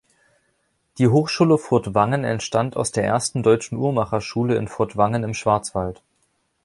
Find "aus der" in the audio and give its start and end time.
2.75-3.03